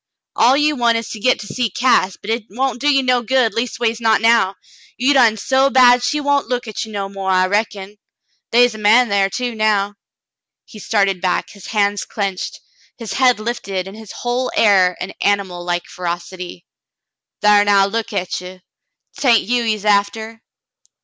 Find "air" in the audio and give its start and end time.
14.55-14.97